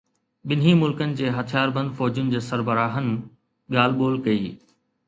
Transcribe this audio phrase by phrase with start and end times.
[0.51, 3.13] ٻنهي ملڪن جي هٿياربند فوجن جي سربراهن
[3.73, 4.53] ڳالهه ٻولهه ڪئي